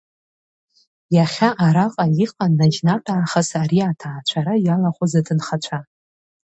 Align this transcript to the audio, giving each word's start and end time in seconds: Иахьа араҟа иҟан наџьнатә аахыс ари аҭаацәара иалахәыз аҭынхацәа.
Иахьа 1.15 1.49
араҟа 1.65 2.05
иҟан 2.23 2.51
наџьнатә 2.57 3.11
аахыс 3.15 3.49
ари 3.61 3.79
аҭаацәара 3.89 4.53
иалахәыз 4.65 5.13
аҭынхацәа. 5.19 5.79